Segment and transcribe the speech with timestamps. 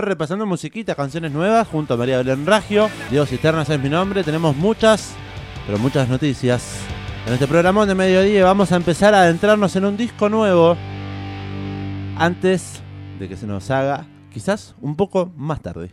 [0.00, 2.90] repasando musiquita, canciones nuevas junto a María Belén Ragio.
[3.08, 4.24] Dios Cisternas es mi nombre.
[4.24, 5.14] Tenemos muchas,
[5.64, 6.80] pero muchas noticias.
[7.24, 10.76] En este programa de mediodía vamos a empezar a adentrarnos en un disco nuevo
[12.16, 12.82] antes
[13.20, 15.92] de que se nos haga, quizás un poco más tarde.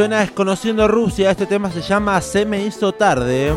[0.00, 1.30] Suena es Conociendo Rusia.
[1.30, 3.52] Este tema se llama Se me hizo tarde.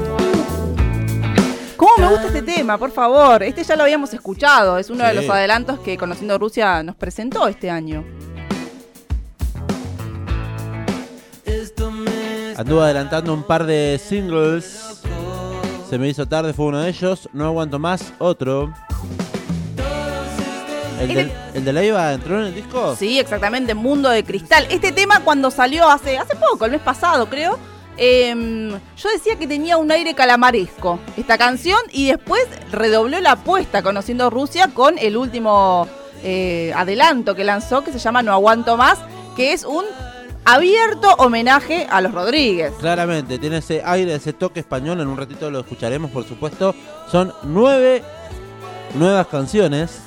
[1.77, 2.77] ¿Cómo me gusta este tema?
[2.77, 3.41] Por favor.
[3.43, 4.77] Este ya lo habíamos escuchado.
[4.77, 8.03] Es uno de los adelantos que Conociendo Rusia nos presentó este año.
[12.57, 15.01] Anduvo adelantando un par de singles.
[15.89, 17.29] Se me hizo tarde, fue uno de ellos.
[17.31, 18.73] No aguanto más, otro.
[21.03, 22.95] ¿El de, el de la IVA entró en el disco?
[22.95, 24.65] Sí, exactamente, Mundo de Cristal.
[24.69, 27.59] Este tema cuando salió hace, hace poco, el mes pasado creo,
[27.97, 33.83] em, yo decía que tenía un aire calamaresco esta canción y después redobló la apuesta
[33.83, 35.87] conociendo Rusia con el último
[36.23, 38.97] eh, adelanto que lanzó que se llama No Aguanto Más,
[39.35, 39.83] que es un
[40.45, 42.73] abierto homenaje a los Rodríguez.
[42.79, 44.99] Claramente, tiene ese aire, ese toque español.
[45.01, 46.75] En un ratito lo escucharemos, por supuesto.
[47.11, 48.03] Son nueve
[48.95, 50.01] nuevas canciones.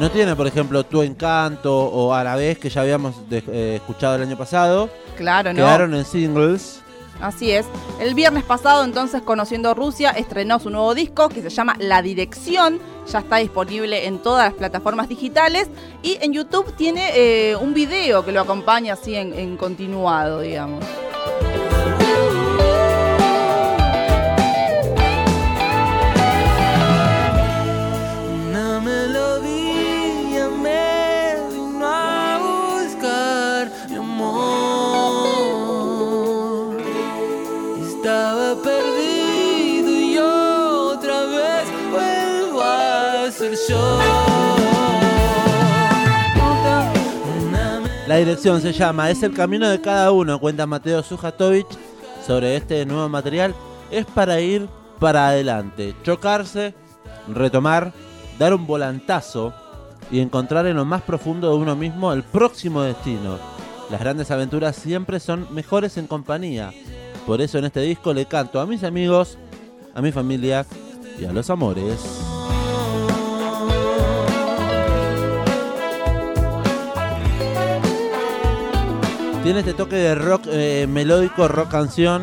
[0.00, 3.74] No tiene, por ejemplo, Tu Encanto o A la vez, que ya habíamos de- eh,
[3.76, 4.88] escuchado el año pasado.
[5.16, 5.56] Claro, ¿no?
[5.56, 6.80] Quedaron en singles.
[7.20, 7.66] Así es.
[8.00, 12.78] El viernes pasado, entonces, Conociendo Rusia, estrenó su nuevo disco que se llama La Dirección.
[13.10, 15.66] Ya está disponible en todas las plataformas digitales.
[16.04, 20.84] Y en YouTube tiene eh, un video que lo acompaña así en, en continuado, digamos.
[48.06, 51.66] La dirección se llama Es el camino de cada uno, cuenta Mateo Sujatovic
[52.26, 53.54] sobre este nuevo material.
[53.90, 56.74] Es para ir para adelante, chocarse,
[57.26, 57.94] retomar,
[58.38, 59.54] dar un volantazo
[60.10, 63.38] y encontrar en lo más profundo de uno mismo el próximo destino.
[63.90, 66.72] Las grandes aventuras siempre son mejores en compañía.
[67.26, 69.38] Por eso en este disco le canto a mis amigos,
[69.94, 70.66] a mi familia
[71.18, 72.37] y a los amores.
[79.48, 82.22] Tiene este toque de rock eh, melódico, rock canción,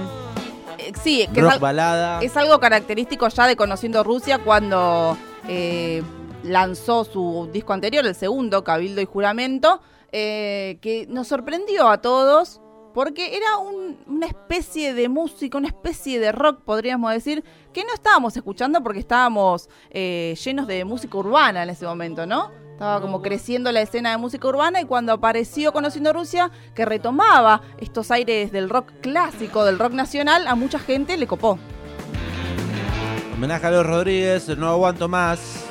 [0.77, 2.21] Eh, sí, que es, rock al- balada.
[2.21, 6.03] es algo característico ya de Conociendo Rusia cuando eh,
[6.43, 9.81] lanzó su disco anterior, el segundo, Cabildo y Juramento,
[10.11, 12.61] eh, que nos sorprendió a todos
[12.93, 17.93] porque era un- una especie de música, una especie de rock, podríamos decir, que no
[17.95, 22.51] estábamos escuchando porque estábamos eh, llenos de música urbana en ese momento, ¿no?
[22.75, 27.61] Estaba como creciendo la escena de música urbana y cuando apareció Conociendo Rusia, que retomaba
[27.77, 31.57] estos aires del rock clásico, del rock nacional, a mucha gente le copó.
[33.33, 35.63] Homenaje a los Rodríguez, no aguanto más.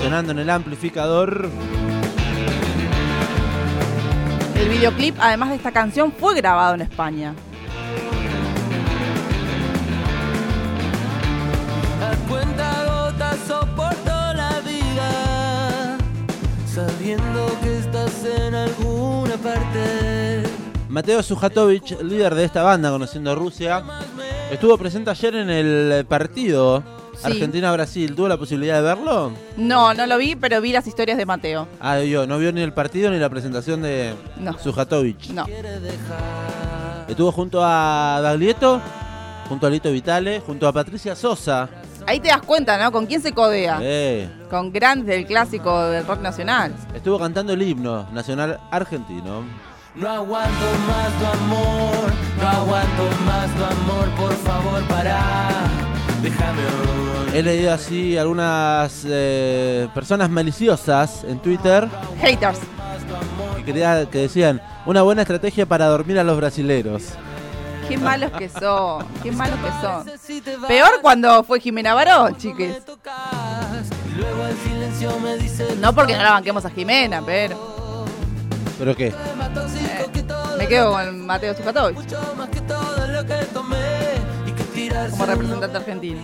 [0.00, 1.50] Sonando en el amplificador.
[4.54, 7.34] El videoclip, además de esta canción, fue grabado en España.
[17.14, 20.42] Que estás en alguna parte.
[20.88, 23.84] Mateo Sujatovic, líder de esta banda Conociendo Rusia,
[24.50, 26.82] estuvo presente ayer en el partido
[27.16, 27.22] Sí.
[27.28, 28.14] Argentina-Brasil.
[28.14, 29.32] ¿Tuvo la posibilidad de verlo?
[29.56, 31.66] No, no lo vi, pero vi las historias de Mateo.
[31.80, 34.58] Ah, yo, no vio ni el partido ni la presentación de No.
[34.58, 35.28] Sujatovic.
[35.30, 35.46] No.
[37.08, 38.80] Estuvo junto a Daglieto,
[39.48, 41.68] junto a Lito Vitale, junto a Patricia Sosa.
[42.06, 42.92] Ahí te das cuenta, ¿no?
[42.92, 43.78] ¿Con quién se codea?
[43.82, 46.72] Eh, Con grandes del clásico del rock nacional.
[46.94, 49.42] estuvo cantando el himno nacional argentino.
[49.96, 55.48] No aguanto más tu amor, no aguanto más tu amor, por favor para,
[56.22, 57.38] déjame hoy.
[57.38, 61.88] He leído así algunas eh, personas maliciosas en Twitter
[62.20, 62.58] Haters.
[63.64, 63.72] que,
[64.12, 67.02] que decían una buena estrategia para dormir a los brasileros.
[67.88, 69.06] Qué malos que son.
[69.22, 70.66] Qué malos que son.
[70.66, 72.82] Peor cuando fue Jimena Barón, chiques.
[75.80, 78.06] No porque no la banquemos a Jimena, pero
[78.78, 79.12] ¿Pero qué?
[80.58, 81.54] me quedo con Mateo
[84.76, 86.20] tirarse como representante argentino.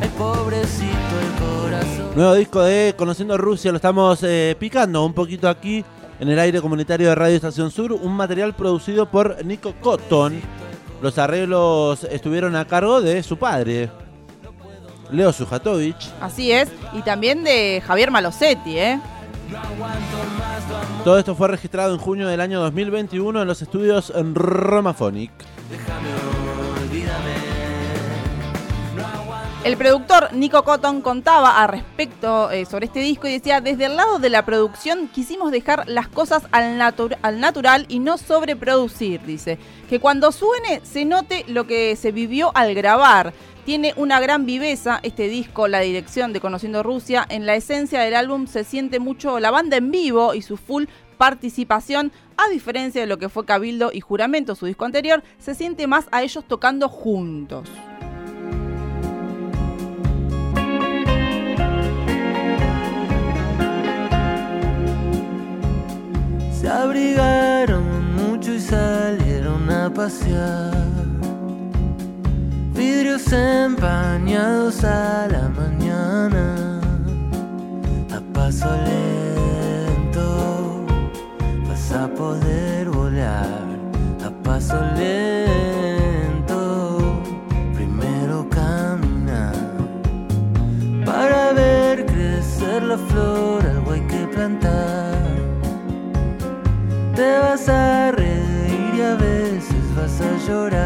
[0.00, 2.10] Ay, pobrecito el corazón.
[2.14, 5.84] Nuevo disco de Conociendo Rusia, lo estamos eh, picando un poquito aquí
[6.22, 10.40] en el aire comunitario de Radio Estación Sur, un material producido por Nico Cotton.
[11.02, 13.90] Los arreglos estuvieron a cargo de su padre,
[15.10, 15.96] Leo Sujatovic.
[16.20, 16.68] Así es.
[16.92, 19.00] Y también de Javier Malosetti, ¿eh?
[21.02, 25.32] Todo esto fue registrado en junio del año 2021 en los estudios en Romaphonic.
[29.64, 33.96] El productor Nico Cotton contaba a respecto eh, sobre este disco y decía, desde el
[33.96, 39.58] lado de la producción quisimos dejar las cosas al, al natural y no sobreproducir, dice.
[39.88, 43.32] Que cuando suene se note lo que se vivió al grabar.
[43.64, 47.24] Tiene una gran viveza este disco, la dirección de Conociendo Rusia.
[47.28, 50.86] En la esencia del álbum se siente mucho la banda en vivo y su full
[51.18, 55.86] participación, a diferencia de lo que fue Cabildo y Juramento, su disco anterior, se siente
[55.86, 57.68] más a ellos tocando juntos.
[72.74, 76.71] Vidrios empañados a la mañana,
[100.46, 100.81] llorar.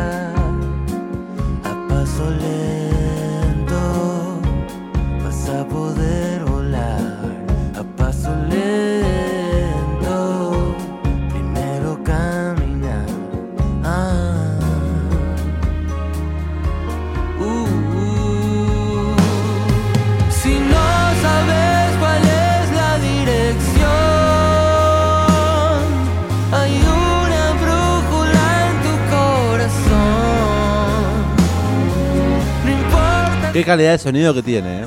[33.56, 34.86] Qué calidad de sonido que tiene, ¿eh?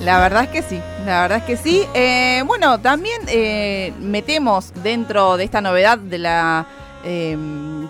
[0.00, 1.84] La verdad es que sí, la verdad es que sí.
[1.94, 6.66] Eh, bueno, también eh, metemos dentro de esta novedad de la
[7.04, 7.36] eh,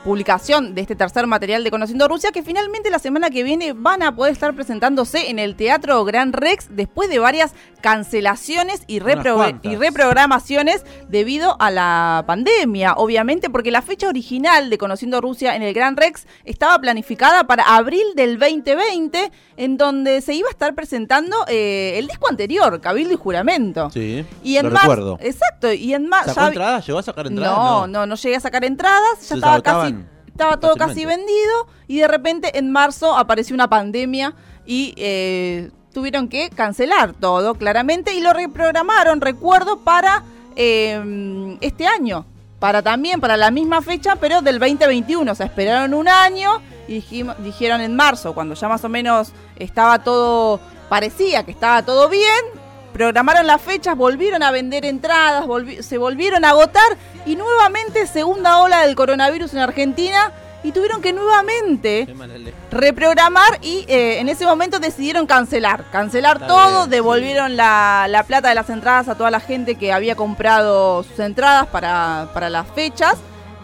[0.05, 4.03] publicación de este tercer material de Conociendo Rusia que finalmente la semana que viene van
[4.03, 9.59] a poder estar presentándose en el Teatro Gran Rex después de varias cancelaciones y, repro-
[9.63, 15.63] y reprogramaciones debido a la pandemia, obviamente, porque la fecha original de Conociendo Rusia en
[15.63, 20.75] el Gran Rex estaba planificada para abril del 2020, en donde se iba a estar
[20.75, 23.91] presentando eh, el disco anterior, Cabildo y Juramento.
[23.91, 25.19] Sí, Y en lo recuerdo.
[25.21, 26.87] exacto, y en marzo ¿Sacó entradas?
[26.87, 27.57] ¿Llegó a sacar entradas?
[27.59, 29.93] no, no, no llegué a sacar entradas, ya Se estaba casi
[30.29, 34.35] estaba todo casi vendido y de repente en marzo apareció una pandemia
[34.67, 40.23] y eh, tuvieron que cancelar todo claramente y lo reprogramaron, recuerdo, para
[40.55, 42.25] eh, este año,
[42.61, 47.01] para también, para la misma fecha, pero del 2021, o sea, esperaron un año y
[47.01, 52.09] dijim- dijeron en marzo, cuando ya más o menos estaba todo, parecía que estaba todo
[52.09, 52.45] bien,
[52.93, 58.59] programaron las fechas, volvieron a vender entradas, volvi- se volvieron a agotar y nuevamente segunda
[58.61, 60.33] ola del coronavirus en Argentina
[60.65, 62.07] y tuvieron que nuevamente
[62.71, 65.85] reprogramar y eh, en ese momento decidieron cancelar.
[65.93, 69.77] Cancelar Está todo, bien, devolvieron la, la plata de las entradas a toda la gente
[69.77, 73.15] que había comprado sus entradas para, para las fechas.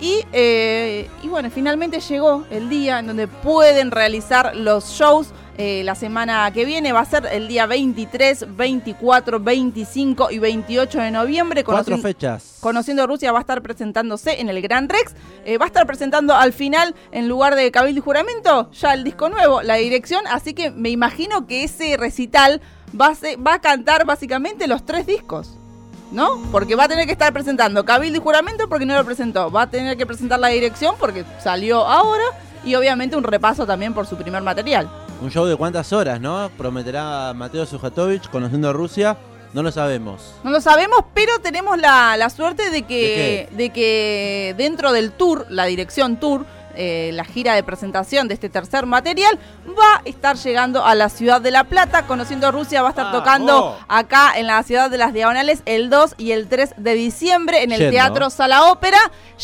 [0.00, 5.82] Y, eh, y bueno, finalmente llegó el día en donde pueden realizar los shows eh,
[5.84, 6.92] la semana que viene.
[6.92, 11.64] Va a ser el día 23, 24, 25 y 28 de noviembre.
[11.64, 12.56] Cuatro fechas.
[12.60, 15.14] Conociendo Rusia va a estar presentándose en el Gran Rex.
[15.44, 19.04] Eh, va a estar presentando al final, en lugar de Cabildo y Juramento, ya el
[19.04, 20.24] disco nuevo, la dirección.
[20.30, 22.60] Así que me imagino que ese recital
[22.98, 25.56] va a, ser- va a cantar básicamente los tres discos.
[26.12, 26.40] ¿No?
[26.52, 29.50] Porque va a tener que estar presentando Cabildo y Juramento porque no lo presentó.
[29.50, 32.22] Va a tener que presentar la dirección porque salió ahora.
[32.64, 34.88] Y obviamente un repaso también por su primer material.
[35.20, 36.50] Un show de cuántas horas, ¿no?
[36.58, 39.16] Prometerá Mateo Sujatovic conociendo Rusia.
[39.52, 40.34] No lo sabemos.
[40.42, 45.12] No lo sabemos, pero tenemos la, la suerte de que, ¿De de que dentro del
[45.12, 46.44] tour, la dirección tour,
[46.74, 51.08] eh, la gira de presentación de este tercer material, va a estar llegando a la
[51.08, 52.06] ciudad de La Plata.
[52.08, 53.78] Conociendo Rusia, va a estar Ah, tocando oh.
[53.86, 57.70] acá en la ciudad de las Diagonales el 2 y el 3 de diciembre en
[57.70, 57.92] el Yendo.
[57.92, 58.98] Teatro Sala Ópera.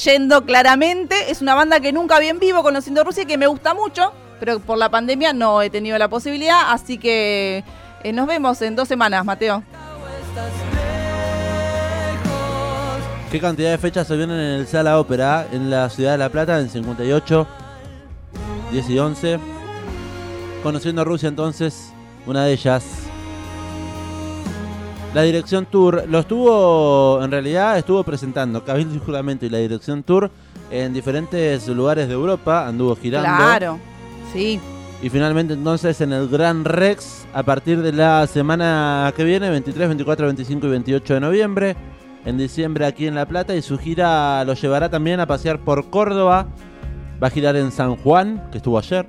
[0.04, 1.30] Yendo claramente.
[1.30, 4.12] Es una banda que nunca vi en vivo, Conociendo Rusia, y que me gusta mucho,
[4.40, 6.73] pero por la pandemia no he tenido la posibilidad.
[6.73, 7.62] Así que
[8.02, 9.62] eh, nos vemos en dos semanas, Mateo.
[13.30, 16.30] ¿Qué cantidad de fechas se vienen en el Sala Ópera en la ciudad de La
[16.30, 17.47] Plata en 58,
[18.73, 19.38] 10 y 11?
[20.64, 21.92] Conociendo Rusia entonces,
[22.26, 22.85] una de ellas.
[25.14, 30.02] La dirección tour lo estuvo, en realidad estuvo presentando Cabildo y Juramento y la dirección
[30.02, 30.30] tour
[30.70, 33.28] en diferentes lugares de Europa, anduvo girando.
[33.28, 33.78] Claro,
[34.32, 34.60] sí.
[35.02, 39.88] Y finalmente entonces en el Gran Rex a partir de la semana que viene, 23,
[39.88, 41.76] 24, 25 y 28 de noviembre.
[42.26, 45.88] En diciembre aquí en La Plata y su gira lo llevará también a pasear por
[45.88, 46.49] Córdoba.
[47.22, 49.06] Va a girar en San Juan, que estuvo ayer,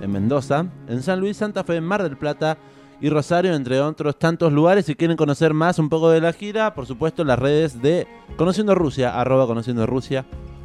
[0.00, 2.56] en Mendoza, en San Luis, Santa Fe, en Mar del Plata
[3.00, 4.86] y Rosario, entre otros tantos lugares.
[4.86, 8.06] Si quieren conocer más un poco de la gira, por supuesto, las redes de
[8.36, 10.24] Conociendo Rusia, arroba Conociendo Rusia,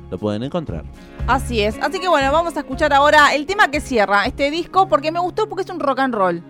[0.10, 0.84] lo pueden encontrar.
[1.28, 1.78] Así es.
[1.82, 5.20] Así que bueno, vamos a escuchar ahora el tema que cierra este disco porque me
[5.20, 6.44] gustó porque es un rock and roll.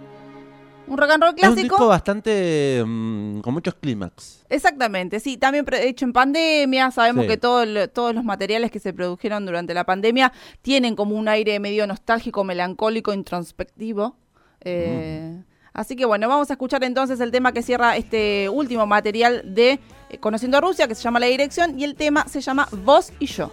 [0.88, 1.62] Un rock and roll Es un clásico.
[1.76, 2.84] disco bastante.
[2.86, 4.46] mm, con muchos clímax.
[4.48, 7.30] Exactamente, sí, también hecho en pandemia, sabemos Sí.
[7.30, 11.60] que todo todos los materiales que se produjeron durante la pandemia tienen como un aire
[11.60, 14.16] medio nostálgico, melancólico, introspectivo.
[14.62, 19.44] Eh, Así que bueno, vamos a escuchar entonces el tema que cierra este último material
[19.46, 22.68] de eh, Conociendo a Rusia, que se llama La Dirección, y el tema se llama
[22.72, 23.52] Vos y yo.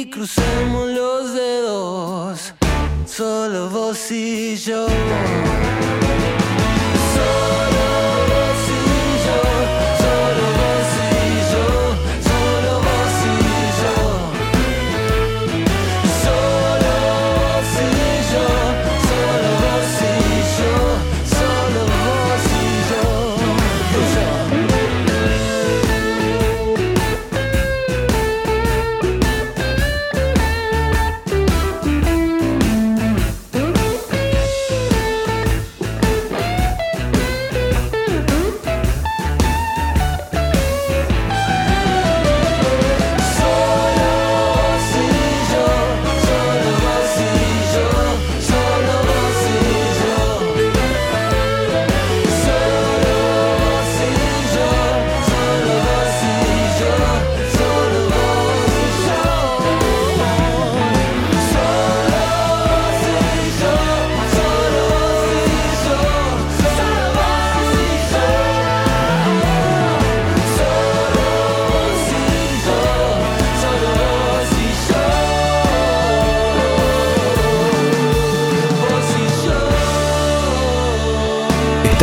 [0.00, 2.54] Y crucemos los dedos.
[3.06, 4.86] Solo vos y yo.